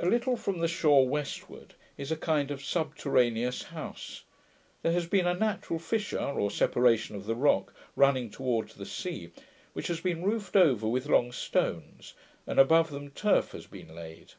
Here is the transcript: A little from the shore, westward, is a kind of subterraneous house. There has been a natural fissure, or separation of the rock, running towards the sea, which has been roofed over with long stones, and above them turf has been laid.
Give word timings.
A 0.00 0.06
little 0.06 0.36
from 0.36 0.58
the 0.58 0.66
shore, 0.66 1.08
westward, 1.08 1.74
is 1.96 2.10
a 2.10 2.16
kind 2.16 2.50
of 2.50 2.64
subterraneous 2.64 3.62
house. 3.70 4.24
There 4.82 4.90
has 4.90 5.06
been 5.06 5.28
a 5.28 5.34
natural 5.34 5.78
fissure, 5.78 6.18
or 6.18 6.50
separation 6.50 7.14
of 7.14 7.26
the 7.26 7.36
rock, 7.36 7.72
running 7.94 8.28
towards 8.28 8.74
the 8.74 8.84
sea, 8.86 9.30
which 9.72 9.86
has 9.86 10.00
been 10.00 10.24
roofed 10.24 10.56
over 10.56 10.88
with 10.88 11.06
long 11.06 11.30
stones, 11.30 12.14
and 12.44 12.58
above 12.58 12.90
them 12.90 13.12
turf 13.12 13.52
has 13.52 13.68
been 13.68 13.94
laid. 13.94 14.32